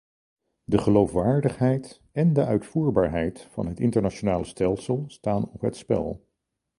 De 0.63 0.77
geloofwaardigheid 0.77 2.01
en 2.11 2.33
de 2.33 2.45
uitvoerbaarheid 2.45 3.47
van 3.51 3.67
het 3.67 3.79
internationale 3.79 4.45
stelsel 4.45 5.03
staan 5.07 5.49
op 5.49 5.61
het 5.61 5.75
spel. 5.75 6.27